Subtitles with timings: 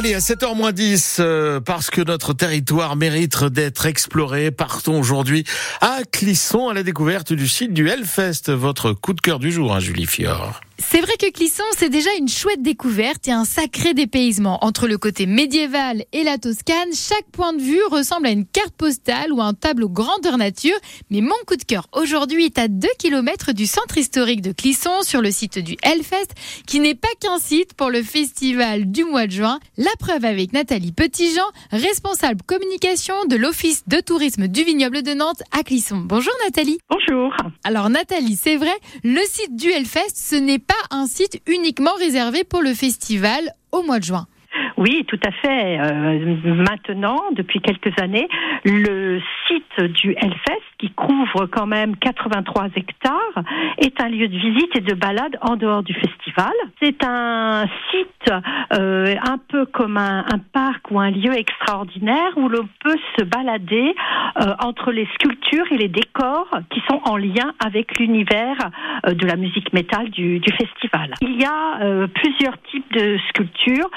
[0.00, 5.44] Allez, à 7h 10, euh, parce que notre territoire mérite d'être exploré, partons aujourd'hui
[5.82, 9.74] à Clisson à la découverte du site du Hellfest, votre coup de cœur du jour,
[9.74, 10.62] hein, Julie Fior.
[10.82, 14.64] C'est vrai que Clisson, c'est déjà une chouette découverte et un sacré dépaysement.
[14.64, 18.72] Entre le côté médiéval et la Toscane, chaque point de vue ressemble à une carte
[18.72, 20.76] postale ou un tableau grandeur nature.
[21.10, 25.02] Mais mon coup de cœur aujourd'hui est à 2 km du centre historique de Clisson,
[25.02, 26.34] sur le site du Hellfest,
[26.66, 29.60] qui n'est pas qu'un site pour le festival du mois de juin.
[29.76, 35.42] La preuve avec Nathalie Petitjean, responsable communication de l'Office de tourisme du vignoble de Nantes
[35.52, 35.98] à Clisson.
[35.98, 36.78] Bonjour Nathalie.
[36.88, 37.32] Bonjour.
[37.64, 42.44] Alors Nathalie, c'est vrai, le site du Hellfest, ce n'est pas un site uniquement réservé
[42.44, 43.40] pour le festival
[43.72, 44.26] au mois de juin.
[44.76, 45.78] Oui, tout à fait.
[45.78, 48.28] Euh, maintenant, depuis quelques années,
[48.64, 53.44] le site du Hellfest, qui couvre quand même 83 hectares,
[53.78, 56.19] est un lieu de visite et de balade en dehors du festival.
[56.82, 58.32] C'est un site
[58.72, 63.94] euh, un peu comme un, parc ou un lieu extraordinaire où l'on peut se balader
[64.40, 68.56] euh, entre les sculptures et les décors qui sont en lien avec l'univers
[69.06, 71.14] de la musique métal du, festival.
[71.20, 73.90] Il y a plusieurs types de sculptures,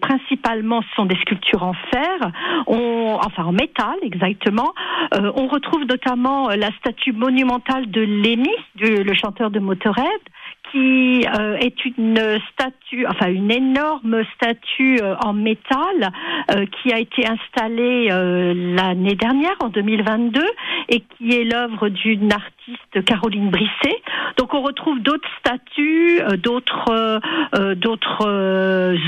[0.00, 2.30] principalement ce sont des sculptures en fer,
[2.66, 4.72] enfin en métal exactement.
[5.14, 10.06] Euh, on retrouve notamment euh, la statue monumentale de Lémis, le chanteur de Motorhead,
[10.70, 16.12] qui euh, est une statue, enfin une énorme statue en métal
[16.80, 20.40] qui a été installée l'année dernière, en 2022,
[20.88, 24.02] et qui est l'œuvre d'une artiste Caroline Brisset.
[24.38, 27.20] Donc on retrouve d'autres statues, d'autres,
[27.74, 28.26] d'autres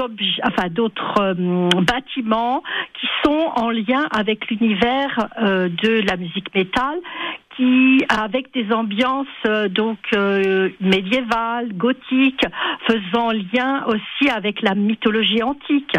[0.00, 2.62] objets, enfin d'autres euh, bâtiments
[3.00, 6.98] qui sont en lien avec l'univers euh, de la musique métal
[7.56, 9.98] qui, avec des ambiances euh, donc
[10.80, 12.46] médiévales, gothiques,
[12.86, 15.96] faisant lien aussi avec la mythologie antique.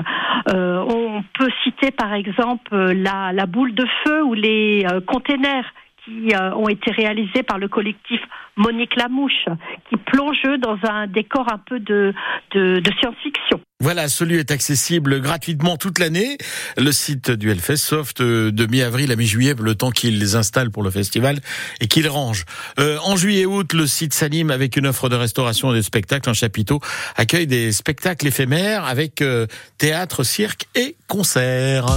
[0.47, 6.69] on peut citer par exemple la, la boule de feu ou les containers qui ont
[6.69, 8.21] été réalisés par le collectif
[8.55, 9.45] Monique Lamouche,
[9.89, 12.13] qui plonge dans un décor un peu de,
[12.51, 13.59] de, de science-fiction.
[13.81, 16.37] Voilà, ce lieu est accessible gratuitement toute l'année.
[16.77, 20.89] Le site du Hellfest, sauf de, mi-avril à mi-juillet, le temps qu'ils installent pour le
[20.89, 21.41] festival
[21.81, 22.45] et qu'ils rangent.
[22.79, 26.29] Euh, en juillet-août, le site s'anime avec une offre de restauration et de spectacles.
[26.29, 26.79] Un chapiteau
[27.17, 29.45] accueille des spectacles éphémères avec euh,
[29.77, 31.87] théâtre, cirque et concerts.